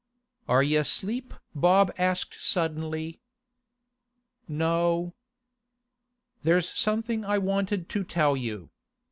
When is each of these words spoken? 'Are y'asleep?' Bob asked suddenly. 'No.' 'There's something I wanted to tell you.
'Are 0.49 0.63
y'asleep?' 0.63 1.31
Bob 1.53 1.93
asked 1.95 2.41
suddenly. 2.41 3.21
'No.' 4.47 5.13
'There's 6.41 6.67
something 6.71 7.23
I 7.23 7.37
wanted 7.37 7.87
to 7.89 8.03
tell 8.03 8.35
you. 8.35 8.71